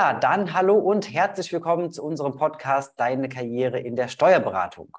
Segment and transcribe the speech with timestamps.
[0.00, 4.96] Ja, dann hallo und herzlich willkommen zu unserem Podcast Deine Karriere in der Steuerberatung.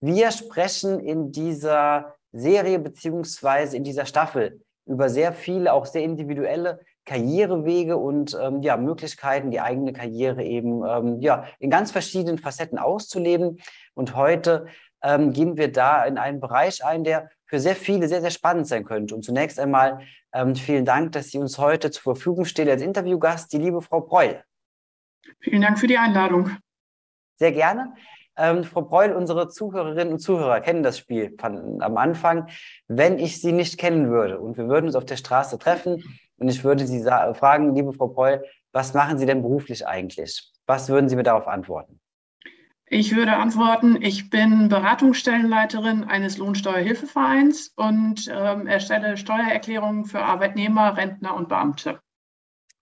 [0.00, 6.80] Wir sprechen in dieser Serie beziehungsweise in dieser Staffel über sehr viele, auch sehr individuelle
[7.04, 12.78] Karrierewege und ähm, ja, Möglichkeiten, die eigene Karriere eben ähm, ja, in ganz verschiedenen Facetten
[12.78, 13.60] auszuleben.
[13.94, 14.66] Und heute
[15.04, 18.66] ähm, gehen wir da in einen Bereich ein, der für sehr viele sehr, sehr spannend
[18.66, 19.14] sein könnte.
[19.14, 20.00] Und zunächst einmal
[20.32, 24.00] ähm, vielen Dank, dass Sie uns heute zur Verfügung steht als Interviewgast, die liebe Frau
[24.00, 24.42] Breul.
[25.40, 26.50] Vielen Dank für die Einladung.
[27.36, 27.94] Sehr gerne.
[28.36, 32.48] Ähm, Frau Breul, unsere Zuhörerinnen und Zuhörer kennen das Spiel von, am Anfang.
[32.86, 36.02] Wenn ich Sie nicht kennen würde und wir würden uns auf der Straße treffen
[36.36, 40.52] und ich würde Sie fragen, liebe Frau Breul, was machen Sie denn beruflich eigentlich?
[40.66, 42.00] Was würden Sie mir darauf antworten?
[42.88, 51.34] Ich würde antworten, ich bin Beratungsstellenleiterin eines Lohnsteuerhilfevereins und ähm, erstelle Steuererklärungen für Arbeitnehmer, Rentner
[51.34, 51.98] und Beamte.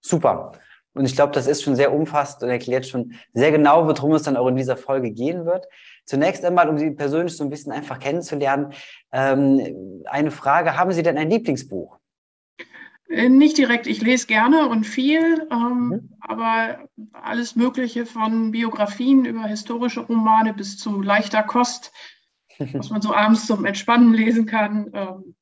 [0.03, 0.53] Super.
[0.93, 4.25] Und ich glaube, das ist schon sehr umfassend und erklärt schon sehr genau, worum es
[4.25, 5.67] dann auch in dieser Folge gehen wird.
[6.05, 8.75] Zunächst einmal, um Sie persönlich so ein bisschen einfach kennenzulernen,
[9.11, 11.99] ähm, eine Frage, haben Sie denn ein Lieblingsbuch?
[13.09, 16.11] Äh, nicht direkt, ich lese gerne und viel, ähm, mhm.
[16.21, 21.93] aber alles Mögliche von Biografien über historische Romane bis zu leichter Kost,
[22.73, 25.35] was man so abends zum Entspannen lesen kann, ähm,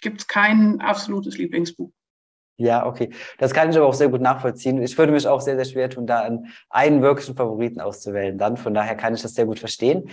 [0.00, 1.90] gibt es kein absolutes Lieblingsbuch.
[2.56, 3.10] Ja, okay.
[3.38, 4.82] Das kann ich aber auch sehr gut nachvollziehen.
[4.82, 6.28] Ich würde mich auch sehr, sehr schwer tun, da
[6.68, 8.36] einen wirklichen Favoriten auszuwählen.
[8.36, 10.10] Dann von daher kann ich das sehr gut verstehen.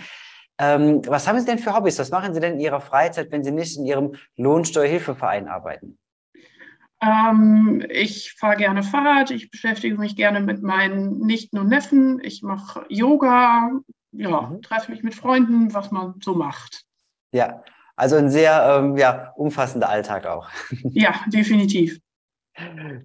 [0.58, 1.98] Ähm, was haben Sie denn für Hobbys?
[1.98, 5.98] Was machen Sie denn in Ihrer Freizeit, wenn Sie nicht in Ihrem Lohnsteuerhilfeverein arbeiten?
[7.00, 12.42] Ähm, ich fahre gerne Fahrrad, ich beschäftige mich gerne mit meinen Nichten und Neffen, ich
[12.42, 13.70] mache Yoga,
[14.12, 14.62] ja, mhm.
[14.62, 16.84] treffe mich mit Freunden, was man so macht.
[17.32, 17.62] Ja,
[17.94, 20.48] also ein sehr ähm, ja, umfassender Alltag auch.
[20.90, 22.00] Ja, definitiv.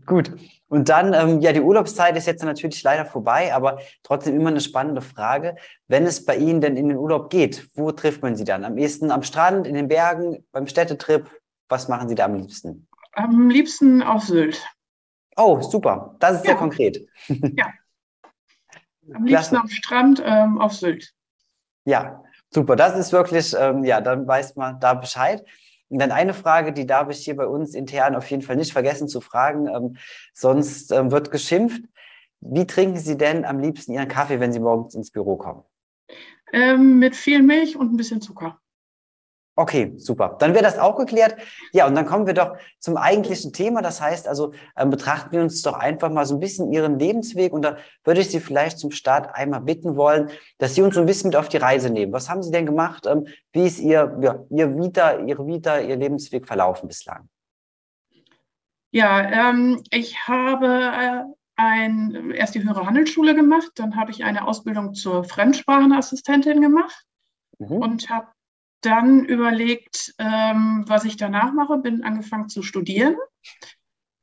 [0.08, 0.32] Gut.
[0.68, 4.62] Und dann, ähm, ja, die Urlaubszeit ist jetzt natürlich leider vorbei, aber trotzdem immer eine
[4.62, 5.56] spannende Frage.
[5.88, 8.66] Wenn es bei Ihnen denn in den Urlaub geht, wo trifft man Sie dann?
[8.66, 11.30] Am ehesten am Strand, in den Bergen, beim Städtetrip?
[11.70, 12.88] Was machen Sie da am liebsten?
[13.13, 14.66] Am liebsten auf Sylt.
[15.35, 16.16] Oh, super.
[16.19, 16.51] Das ist ja.
[16.51, 17.06] sehr konkret.
[17.29, 17.68] Ja.
[19.13, 21.13] Am liebsten am Strand ähm, auf Sylt.
[21.84, 22.78] Ja, super.
[22.78, 25.44] Das ist wirklich, ähm, ja, dann weiß man da Bescheid.
[25.90, 28.72] Und dann eine Frage, die darf ich hier bei uns intern auf jeden Fall nicht
[28.72, 29.97] vergessen zu fragen, ähm,
[30.34, 31.84] sonst ähm, wird geschimpft.
[32.40, 35.63] Wie trinken Sie denn am liebsten Ihren Kaffee, wenn Sie morgens ins Büro kommen?
[36.53, 38.59] Ähm, mit viel Milch und ein bisschen Zucker.
[39.56, 40.36] Okay, super.
[40.40, 41.36] Dann wäre das auch geklärt.
[41.74, 43.84] Ja, und dann kommen wir doch zum eigentlichen Thema.
[43.84, 47.53] Das heißt also, ähm, betrachten wir uns doch einfach mal so ein bisschen Ihren Lebensweg.
[47.53, 51.02] Und da würde ich Sie vielleicht zum Start einmal bitten wollen, dass Sie uns so
[51.02, 52.14] ein bisschen mit auf die Reise nehmen.
[52.14, 53.06] Was haben Sie denn gemacht?
[53.06, 57.30] Ähm, wie ist Ihr, ja, Ihr Vita, Ihre Vita, Ihr Lebensweg verlaufen bislang?
[58.90, 61.24] Ja, ähm, ich habe äh,
[61.56, 67.06] ein, erst die höhere Handelsschule gemacht, dann habe ich eine Ausbildung zur Fremdsprachenassistentin gemacht
[67.59, 67.78] mhm.
[67.78, 68.28] und habe
[68.86, 73.16] dann überlegt, ähm, was ich danach mache, bin angefangen zu studieren,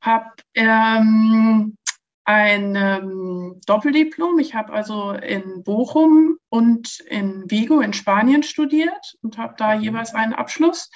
[0.01, 1.77] habe ähm,
[2.25, 4.39] ein ähm, Doppeldiplom.
[4.39, 9.81] Ich habe also in Bochum und in Vigo in Spanien studiert und habe da mhm.
[9.81, 10.89] jeweils einen Abschluss.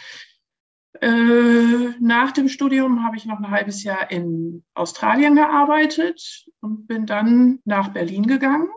[1.02, 7.06] Äh, nach dem Studium habe ich noch ein halbes Jahr in Australien gearbeitet und bin
[7.06, 8.70] dann nach Berlin gegangen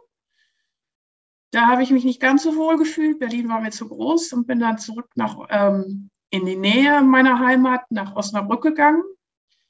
[1.51, 3.19] da habe ich mich nicht ganz so wohl gefühlt.
[3.19, 7.39] Berlin war mir zu groß und bin dann zurück nach, ähm, in die Nähe meiner
[7.39, 9.03] Heimat, nach Osnabrück gegangen.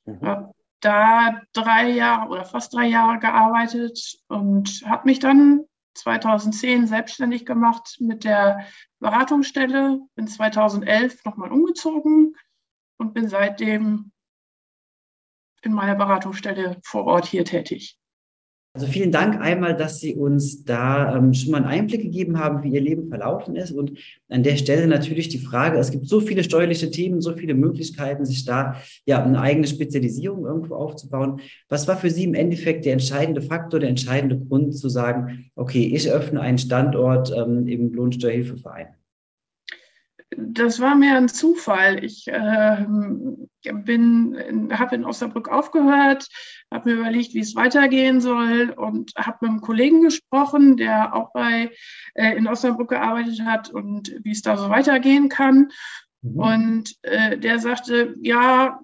[0.04, 0.48] Mhm.
[0.80, 7.96] Da drei Jahre oder fast drei Jahre gearbeitet und habe mich dann 2010 selbstständig gemacht
[8.00, 8.64] mit der
[9.00, 10.00] Beratungsstelle.
[10.14, 12.36] Bin 2011 nochmal umgezogen
[12.96, 14.12] und bin seitdem
[15.62, 17.98] in meiner Beratungsstelle vor Ort hier tätig.
[18.78, 22.62] Also vielen Dank einmal, dass Sie uns da ähm, schon mal einen Einblick gegeben haben,
[22.62, 23.72] wie Ihr Leben verlaufen ist.
[23.72, 23.98] Und
[24.28, 28.24] an der Stelle natürlich die Frage, es gibt so viele steuerliche Themen, so viele Möglichkeiten,
[28.24, 31.40] sich da ja eine eigene Spezialisierung irgendwo aufzubauen.
[31.68, 35.90] Was war für Sie im Endeffekt der entscheidende Faktor, der entscheidende Grund zu sagen, okay,
[35.92, 38.94] ich öffne einen Standort ähm, im Lohnsteuerhilfeverein?
[40.40, 42.04] Das war mehr ein Zufall.
[42.04, 42.86] Ich äh,
[43.72, 46.28] bin, habe in Osnabrück aufgehört,
[46.72, 51.32] habe mir überlegt, wie es weitergehen soll und habe mit einem Kollegen gesprochen, der auch
[51.32, 51.70] bei
[52.14, 55.70] äh, in Osnabrück gearbeitet hat und wie es da so weitergehen kann.
[56.22, 56.38] Mhm.
[56.38, 58.80] Und äh, der sagte, ja,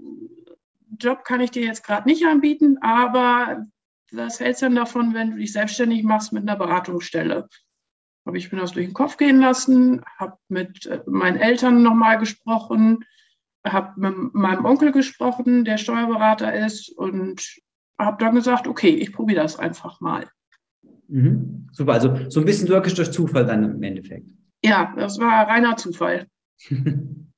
[0.99, 3.65] Job kann ich dir jetzt gerade nicht anbieten, aber
[4.11, 7.49] was hältst du denn davon, wenn du dich selbstständig machst mit einer Beratungsstelle?
[8.26, 12.19] Habe ich mir das durch den Kopf gehen lassen, habe mit äh, meinen Eltern nochmal
[12.19, 13.05] gesprochen,
[13.67, 17.43] habe mit meinem Onkel gesprochen, der Steuerberater ist und
[17.99, 20.29] habe dann gesagt, okay, ich probiere das einfach mal.
[21.09, 21.69] Mhm.
[21.73, 24.27] Super, also so ein bisschen wirklich durch Zufall dann im Endeffekt.
[24.62, 26.27] Ja, das war reiner Zufall.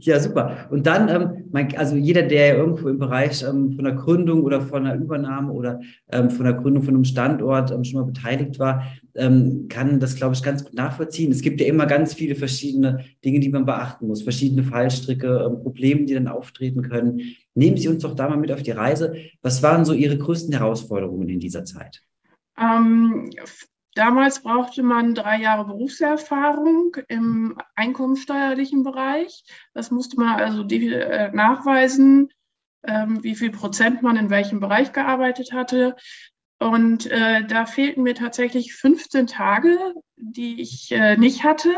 [0.00, 0.68] Ja, super.
[0.70, 4.84] Und dann, ähm, also jeder, der irgendwo im Bereich ähm, von der Gründung oder von
[4.84, 5.80] der Übernahme oder
[6.10, 10.42] ähm, von der Gründung von einem Standort schon mal beteiligt war, kann das, glaube ich,
[10.42, 11.32] ganz gut nachvollziehen.
[11.32, 16.04] Es gibt ja immer ganz viele verschiedene Dinge, die man beachten muss, verschiedene Fallstricke, Probleme,
[16.04, 17.20] die dann auftreten können.
[17.54, 19.16] Nehmen Sie uns doch da mal mit auf die Reise.
[19.42, 22.02] Was waren so Ihre größten Herausforderungen in dieser Zeit?
[23.94, 29.44] Damals brauchte man drei Jahre Berufserfahrung im einkommensteuerlichen Bereich.
[29.74, 32.30] Das musste man also äh, nachweisen,
[32.84, 35.96] ähm, wie viel Prozent man in welchem Bereich gearbeitet hatte.
[36.60, 39.76] Und äh, da fehlten mir tatsächlich 15 Tage,
[40.16, 41.70] die ich äh, nicht hatte.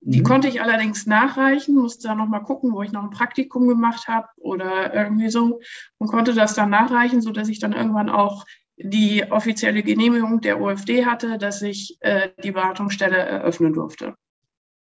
[0.00, 0.24] Die mhm.
[0.24, 4.28] konnte ich allerdings nachreichen, musste dann nochmal gucken, wo ich noch ein Praktikum gemacht habe
[4.36, 5.60] oder irgendwie so
[5.98, 8.44] und konnte das dann nachreichen, sodass ich dann irgendwann auch
[8.76, 14.14] die offizielle Genehmigung der OFD hatte, dass ich äh, die Beratungsstelle eröffnen durfte.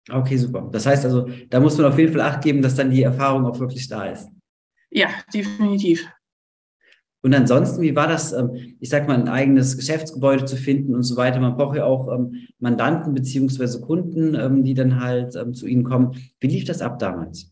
[0.09, 0.69] Okay, super.
[0.71, 3.45] Das heißt also, da muss man auf jeden Fall Acht geben, dass dann die Erfahrung
[3.45, 4.29] auch wirklich da ist.
[4.91, 6.07] Ja, definitiv.
[7.21, 11.01] Und ansonsten, wie war das, ähm, ich sag mal, ein eigenes Geschäftsgebäude zu finden und
[11.01, 11.39] so weiter?
[11.39, 16.15] Man braucht ja auch ähm, Mandanten beziehungsweise Kunden, ähm, die dann halt zu Ihnen kommen.
[16.39, 17.51] Wie lief das ab damals?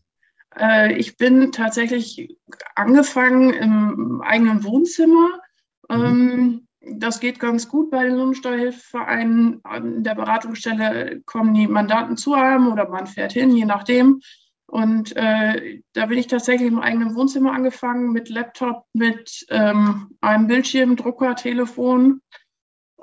[0.56, 2.36] Äh, ich bin tatsächlich
[2.76, 5.40] angefangen im eigenen Wohnzimmer
[5.88, 6.04] Mhm.
[6.04, 9.60] Ähm, das geht ganz gut bei den Lohnsteuerhilfevereinen.
[9.64, 14.20] An der Beratungsstelle kommen die Mandanten zu einem oder man fährt hin, je nachdem.
[14.66, 20.46] Und äh, da bin ich tatsächlich im eigenen Wohnzimmer angefangen mit Laptop, mit ähm, einem
[20.46, 22.20] Bildschirm, Drucker, Telefon,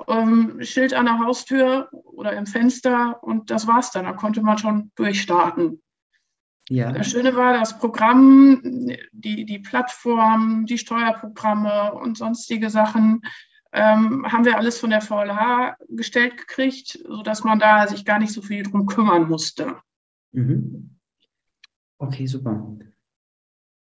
[0.08, 4.04] ähm, Schild an der Haustür oder im Fenster und das war's dann.
[4.04, 5.82] Da konnte man schon durchstarten.
[6.72, 6.90] Ja.
[6.90, 8.62] Das Schöne war, das Programm,
[9.12, 13.20] die, die Plattform, die Steuerprogramme und sonstige Sachen
[13.72, 18.32] ähm, haben wir alles von der VLH gestellt gekriegt, sodass man da sich gar nicht
[18.32, 19.76] so viel drum kümmern musste.
[20.32, 20.98] Mhm.
[21.98, 22.74] Okay, super.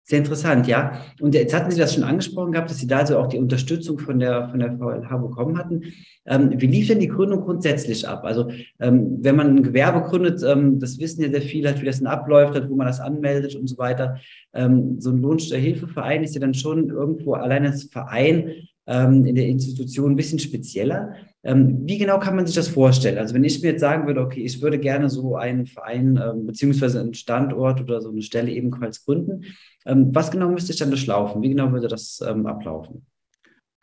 [0.06, 1.01] Sehr interessant, ja.
[1.19, 3.99] Und jetzt hatten Sie das schon angesprochen gehabt, dass Sie da also auch die Unterstützung
[3.99, 5.95] von der, von der VLH bekommen hatten.
[6.27, 8.23] Ähm, wie lief denn die Gründung grundsätzlich ab?
[8.25, 11.87] Also ähm, wenn man ein Gewerbe gründet, ähm, das wissen ja sehr viele, halt, wie
[11.87, 14.19] das dann abläuft, halt, wo man das anmeldet und so weiter.
[14.53, 18.53] Ähm, so ein Lohnsteuerhilfeverein ist ja dann schon irgendwo allein als Verein
[18.87, 21.15] ähm, in der Institution ein bisschen spezieller.
[21.44, 23.19] Ähm, wie genau kann man sich das vorstellen?
[23.19, 26.46] Also wenn ich mir jetzt sagen würde, okay, ich würde gerne so einen Verein ähm,
[26.46, 29.44] beziehungsweise einen Standort oder so eine Stelle ebenfalls gründen,
[29.85, 31.43] ähm, was genau müsste ich dann durchlaufen?
[31.43, 33.06] Wie genau würde das ähm, ablaufen?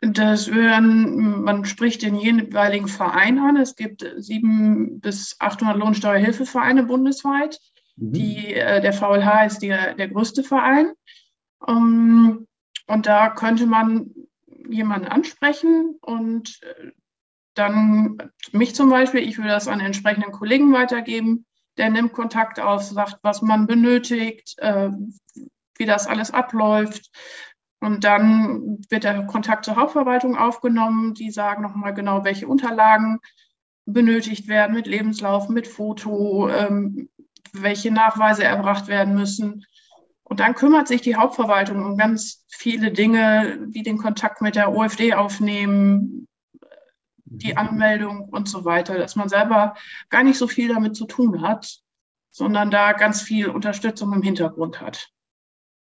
[0.00, 3.56] Das wären, man spricht den jeweiligen Verein an.
[3.56, 7.60] Es gibt sieben bis 800 Lohnsteuerhilfevereine bundesweit.
[7.94, 8.12] Mhm.
[8.12, 10.92] Die, äh, der VLH ist die, der größte Verein.
[11.64, 12.48] Um,
[12.88, 14.10] und da könnte man
[14.68, 16.90] jemanden ansprechen und äh,
[17.54, 18.18] dann
[18.52, 21.46] mich zum Beispiel, ich würde das an entsprechenden Kollegen weitergeben,
[21.76, 24.90] der nimmt Kontakt auf, sagt, was man benötigt, äh,
[25.76, 27.10] wie das alles abläuft.
[27.80, 31.14] Und dann wird der Kontakt zur Hauptverwaltung aufgenommen.
[31.14, 33.18] Die sagen nochmal genau, welche Unterlagen
[33.86, 37.08] benötigt werden mit Lebenslauf, mit Foto, ähm,
[37.52, 39.64] welche Nachweise erbracht werden müssen.
[40.22, 44.72] Und dann kümmert sich die Hauptverwaltung um ganz viele Dinge, wie den Kontakt mit der
[44.72, 46.28] OFD aufnehmen,
[47.38, 47.56] die.
[47.56, 49.74] Anmeldung und so weiter, dass man selber
[50.10, 51.80] gar nicht so viel damit zu tun hat,
[52.30, 55.10] sondern da ganz viel Unterstützung im Hintergrund hat.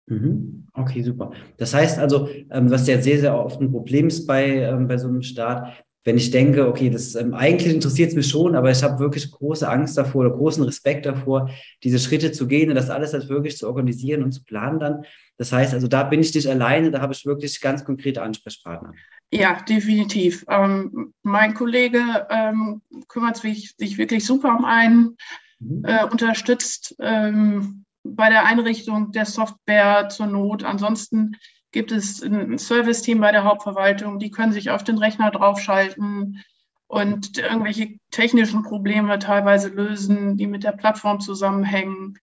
[0.06, 0.66] Mhm.
[0.74, 1.32] Okay, super.
[1.56, 4.98] Das heißt also, ähm, was ja sehr, sehr oft ein Problem ist bei, ähm, bei
[4.98, 8.70] so einem Start, wenn ich denke, okay, das ähm, eigentlich interessiert es mich schon, aber
[8.70, 11.48] ich habe wirklich große Angst davor oder großen Respekt davor,
[11.82, 15.04] diese Schritte zu gehen und das alles halt wirklich zu organisieren und zu planen dann.
[15.38, 18.92] Das heißt also, da bin ich nicht alleine, da habe ich wirklich ganz konkrete Ansprechpartner.
[19.34, 20.44] Ja, definitiv.
[20.48, 25.16] Ähm, mein Kollege ähm, kümmert sich, sich, wirklich super um einen,
[25.58, 25.84] mhm.
[25.84, 30.62] äh, unterstützt ähm, bei der Einrichtung der Software zur Not.
[30.62, 31.36] Ansonsten
[31.72, 36.40] gibt es ein Service-Team bei der Hauptverwaltung, die können sich auf den Rechner draufschalten
[36.86, 42.18] und irgendwelche technischen Probleme teilweise lösen, die mit der Plattform zusammenhängen.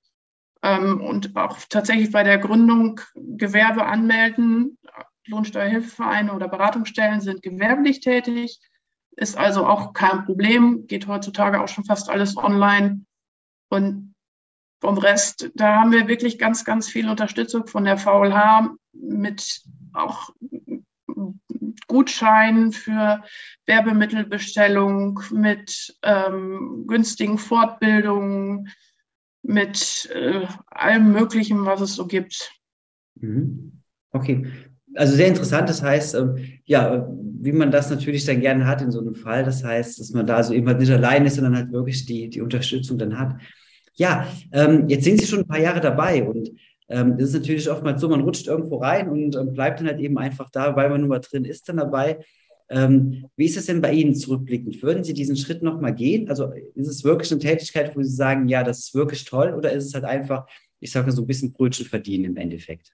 [0.64, 4.78] Ähm, und auch tatsächlich bei der Gründung Gewerbe anmelden.
[5.28, 8.60] Lohnsteuerhilfevereine oder Beratungsstellen sind gewerblich tätig,
[9.16, 13.06] ist also auch kein Problem, geht heutzutage auch schon fast alles online.
[13.70, 14.16] Und
[14.82, 19.62] vom Rest, da haben wir wirklich ganz, ganz viel Unterstützung von der VLH mit
[19.94, 20.32] auch
[21.88, 23.24] Gutscheinen für
[23.66, 28.70] Werbemittelbestellung, mit ähm, günstigen Fortbildungen,
[29.44, 32.52] mit äh, allem Möglichen, was es so gibt.
[33.16, 33.84] Mhm.
[34.12, 34.48] Okay.
[34.96, 35.70] Also sehr interessant.
[35.70, 37.08] Das heißt, ähm, ja,
[37.42, 39.44] wie man das natürlich dann gerne hat in so einem Fall.
[39.44, 42.30] Das heißt, dass man da so eben halt nicht allein ist, sondern halt wirklich die,
[42.30, 43.36] die Unterstützung dann hat.
[43.96, 46.52] Ja, ähm, jetzt sind Sie schon ein paar Jahre dabei und
[46.90, 50.00] ähm, das ist natürlich oftmals so, man rutscht irgendwo rein und ähm, bleibt dann halt
[50.00, 52.20] eben einfach da, weil man nur mal drin ist dann dabei.
[52.70, 54.82] Ähm, wie ist es denn bei Ihnen zurückblickend?
[54.82, 56.30] Würden Sie diesen Schritt nochmal gehen?
[56.30, 59.72] Also ist es wirklich eine Tätigkeit, wo Sie sagen, ja, das ist wirklich toll oder
[59.72, 60.46] ist es halt einfach,
[60.80, 62.94] ich sage so ein bisschen Brötchen verdienen im Endeffekt?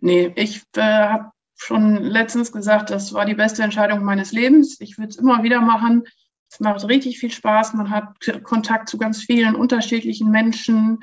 [0.00, 4.80] Nee, ich äh, habe schon letztens gesagt, das war die beste Entscheidung meines Lebens.
[4.80, 6.04] Ich würde es immer wieder machen.
[6.50, 7.74] Es macht richtig viel Spaß.
[7.74, 11.00] Man hat Kontakt zu ganz vielen unterschiedlichen Menschen.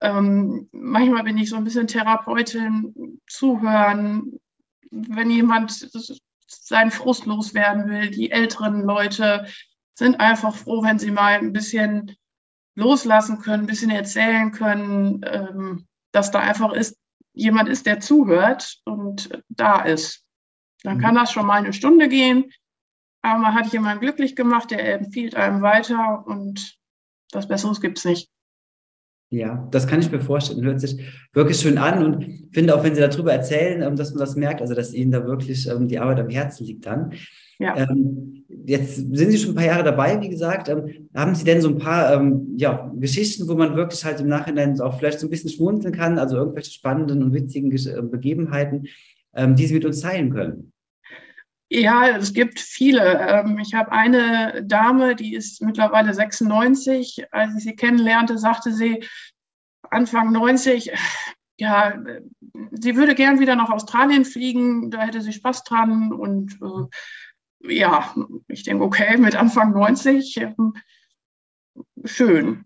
[0.00, 4.38] Ähm, manchmal bin ich so ein bisschen Therapeutin, zuhören,
[4.90, 5.88] wenn jemand
[6.46, 8.10] seinen Frust loswerden will.
[8.10, 9.46] Die älteren Leute
[9.94, 12.14] sind einfach froh, wenn sie mal ein bisschen
[12.74, 16.96] loslassen können, ein bisschen erzählen können, ähm, dass da einfach ist,
[17.36, 20.24] jemand ist, der zuhört und da ist.
[20.82, 21.18] Dann kann mhm.
[21.18, 22.52] das schon mal eine Stunde gehen,
[23.22, 26.76] aber man hat jemanden glücklich gemacht, der empfiehlt einem weiter und
[27.32, 28.30] was Besseres gibt es nicht.
[29.36, 30.64] Ja, das kann ich mir vorstellen.
[30.64, 30.98] Hört sich
[31.34, 34.62] wirklich schön an und finde auch, wenn Sie darüber erzählen, ähm, dass man das merkt,
[34.62, 37.12] also dass Ihnen da wirklich ähm, die Arbeit am Herzen liegt dann.
[37.58, 37.76] Ja.
[37.76, 40.70] Ähm, jetzt sind Sie schon ein paar Jahre dabei, wie gesagt.
[41.14, 42.22] haben Sie denn so ein paar
[42.56, 46.18] ja, Geschichten, wo man wirklich halt im Nachhinein auch vielleicht so ein bisschen schmunzeln kann,
[46.18, 47.70] also irgendwelche spannenden und witzigen
[48.10, 48.84] Begebenheiten,
[49.34, 50.72] die Sie mit uns teilen können?
[51.76, 53.44] Ja, es gibt viele.
[53.60, 57.26] Ich habe eine Dame, die ist mittlerweile 96.
[57.32, 59.04] Als ich sie kennenlernte, sagte sie
[59.82, 60.90] Anfang 90,
[61.58, 62.02] ja,
[62.70, 66.14] sie würde gern wieder nach Australien fliegen, da hätte sie Spaß dran.
[66.14, 68.14] Und äh, ja,
[68.48, 70.54] ich denke, okay, mit Anfang 90, äh,
[72.06, 72.64] schön.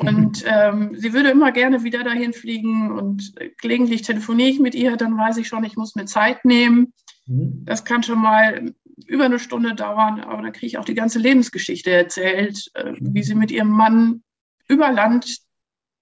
[0.00, 4.98] Und ähm, sie würde immer gerne wieder dahin fliegen und gelegentlich telefoniere ich mit ihr,
[4.98, 6.92] dann weiß ich schon, ich muss mir Zeit nehmen.
[7.30, 7.64] Mhm.
[7.64, 8.74] Das kann schon mal
[9.06, 13.14] über eine Stunde dauern, aber dann kriege ich auch die ganze Lebensgeschichte erzählt, äh, mhm.
[13.14, 14.22] wie sie mit ihrem Mann
[14.68, 15.38] über Land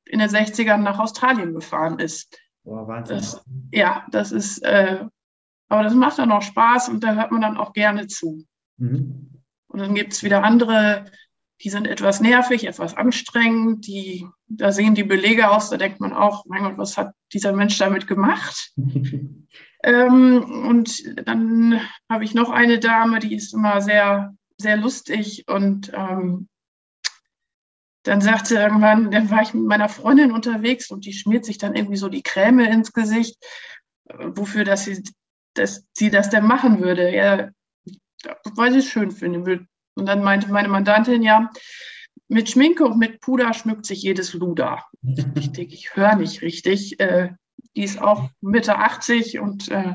[0.07, 2.39] in den 60ern nach Australien gefahren ist.
[2.65, 3.17] Boah, Wahnsinn.
[3.17, 5.05] Das, ja, das ist, äh,
[5.69, 8.45] aber das macht dann auch Spaß und da hört man dann auch gerne zu.
[8.79, 9.43] Mhm.
[9.67, 11.05] Und dann gibt es wieder andere,
[11.63, 16.15] die sind etwas nervig, etwas anstrengend, die, da sehen die Belege aus, da denkt man
[16.15, 18.73] auch, mein Gott, was hat dieser Mensch damit gemacht?
[19.83, 21.81] Ähm, und dann
[22.11, 26.49] habe ich noch eine Dame, die ist immer sehr, sehr lustig und ähm,
[28.03, 31.75] dann sagte irgendwann, dann war ich mit meiner Freundin unterwegs und die schmiert sich dann
[31.75, 33.37] irgendwie so die Creme ins Gesicht,
[34.09, 35.03] äh, wofür dass sie,
[35.55, 37.15] dass sie das denn machen würde.
[37.15, 37.51] Ja,
[38.55, 39.67] weil sie es schön finden will.
[39.95, 41.51] Und dann meinte meine Mandantin, ja,
[42.29, 44.85] mit Schminke und mit Puder schmückt sich jedes Luder.
[45.35, 47.01] Ich denke, ich höre nicht richtig.
[47.01, 47.31] Äh,
[47.79, 49.95] die ist auch Mitte 80 und äh,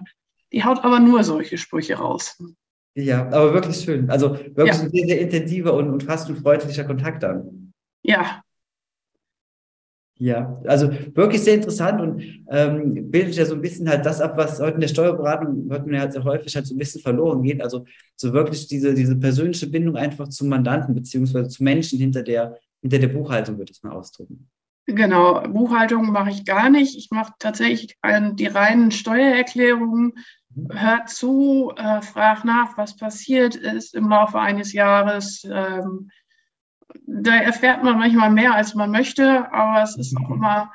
[0.53, 2.41] die haut aber nur solche Sprüche raus.
[2.95, 4.09] Ja, aber wirklich schön.
[4.09, 4.83] Also wirklich ja.
[4.83, 7.73] ein sehr, sehr intensiver und, und fast ein freundlicher Kontakt dann.
[8.01, 8.41] Ja.
[10.17, 14.37] Ja, also wirklich sehr interessant und ähm, bildet ja so ein bisschen halt das ab,
[14.37, 17.01] was heute in der Steuerberatung, hört man ja halt sehr häufig halt so ein bisschen
[17.01, 17.61] verloren geht.
[17.61, 17.83] Also
[18.15, 22.99] so wirklich diese, diese persönliche Bindung einfach zum Mandanten beziehungsweise zu Menschen hinter der, hinter
[22.99, 24.47] der Buchhaltung, würde ich mal ausdrücken.
[24.85, 26.97] Genau, Buchhaltung mache ich gar nicht.
[26.97, 30.13] Ich mache tatsächlich die reinen Steuererklärungen.
[30.53, 30.69] Mhm.
[30.71, 35.47] Hört zu, äh, frag nach, was passiert ist im Laufe eines Jahres.
[35.49, 36.09] Ähm,
[37.07, 40.71] da erfährt man manchmal mehr, als man möchte, aber es ist auch immer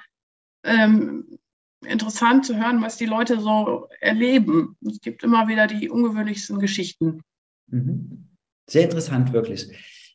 [0.65, 1.39] ähm,
[1.87, 4.77] interessant zu hören, was die Leute so erleben.
[4.87, 7.23] Es gibt immer wieder die ungewöhnlichsten Geschichten.
[7.69, 8.29] Mhm.
[8.69, 9.71] Sehr interessant, wirklich.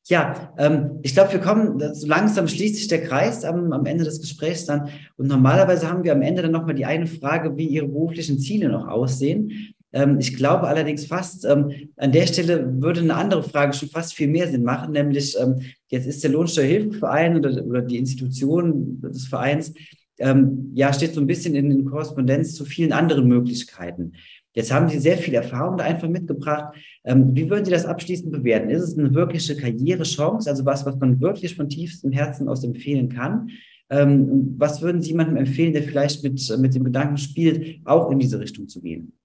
[0.10, 4.04] Ja, ähm, ich glaube, wir kommen, so langsam schließt sich der Kreis am, am Ende
[4.04, 4.90] des Gesprächs dann.
[5.16, 8.68] Und normalerweise haben wir am Ende dann nochmal die eine Frage, wie Ihre beruflichen Ziele
[8.68, 9.74] noch aussehen.
[9.94, 14.14] Ähm, ich glaube allerdings fast, ähm, an der Stelle würde eine andere Frage schon fast
[14.14, 19.28] viel mehr Sinn machen, nämlich ähm, jetzt ist der Lohnsteuerhilfeverein oder, oder die Institution des
[19.28, 19.74] Vereins,
[20.20, 24.14] ähm, ja, steht so ein bisschen in, in Korrespondenz zu vielen anderen Möglichkeiten.
[24.54, 26.76] Jetzt haben Sie sehr viel Erfahrung da einfach mitgebracht.
[27.04, 28.70] Ähm, wie würden Sie das abschließend bewerten?
[28.70, 33.10] Ist es eine wirkliche Karrierechance, also was, was man wirklich von tiefstem Herzen aus empfehlen
[33.10, 33.50] kann?
[33.90, 38.20] Ähm, was würden Sie jemandem empfehlen, der vielleicht mit, mit dem Gedanken spielt, auch in
[38.20, 39.18] diese Richtung zu gehen?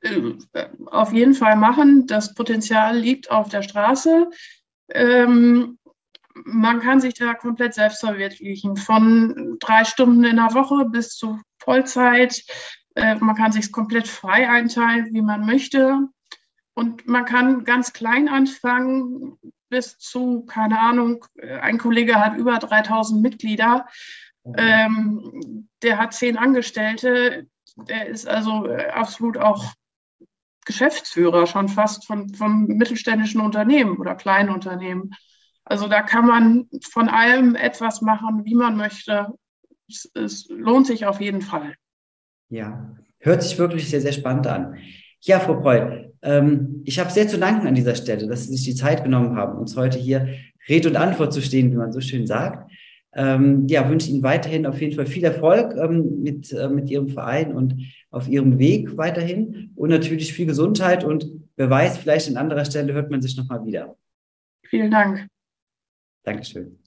[0.00, 0.34] Äh,
[0.86, 2.06] auf jeden Fall machen.
[2.06, 4.28] Das Potenzial liegt auf der Straße.
[4.90, 5.78] Ähm,
[6.44, 11.40] man kann sich da komplett selbst verwirklichen, von drei Stunden in der Woche bis zu
[11.58, 12.42] Vollzeit.
[12.98, 16.08] Äh, man kann sich komplett frei einteilen, wie man möchte.
[16.74, 19.38] Und man kann ganz klein anfangen
[19.68, 21.24] bis zu, keine Ahnung,
[21.60, 23.86] ein Kollege hat über 3000 Mitglieder.
[24.56, 27.46] Ähm, der hat zehn Angestellte.
[27.76, 29.64] der ist also äh, absolut auch
[30.64, 35.14] Geschäftsführer schon fast von, vom mittelständischen Unternehmen oder kleinen Unternehmen.
[35.64, 39.28] Also da kann man von allem etwas machen, wie man möchte.
[39.88, 41.74] Es, es lohnt sich auf jeden Fall.
[42.50, 44.76] Ja, hört sich wirklich sehr, sehr spannend an.
[45.20, 48.64] Ja, Frau Preu, ähm, ich habe sehr zu danken an dieser Stelle, dass Sie sich
[48.64, 50.28] die Zeit genommen haben, uns heute hier
[50.68, 52.70] Rede und Antwort zu stehen, wie man so schön sagt.
[53.14, 57.08] Ähm, ja, wünsche Ihnen weiterhin auf jeden Fall viel Erfolg ähm, mit, äh, mit Ihrem
[57.08, 57.74] Verein und
[58.10, 61.26] auf Ihrem Weg weiterhin und natürlich viel Gesundheit und
[61.56, 63.96] wer weiß, vielleicht an anderer Stelle hört man sich nochmal wieder.
[64.62, 65.26] Vielen Dank.
[66.22, 66.78] Dankeschön.